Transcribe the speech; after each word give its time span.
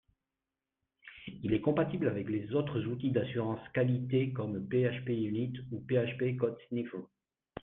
Il 1.43 1.53
est 1.53 1.61
compatible 1.61 2.07
avec 2.07 2.27
les 2.27 2.55
autres 2.55 2.87
outils 2.87 3.11
d'assurance 3.11 3.59
qualité 3.71 4.33
comme 4.33 4.67
PHPUnit 4.67 5.53
ou 5.71 5.79
PHP 5.79 6.37
CodeSniffer 6.39 7.05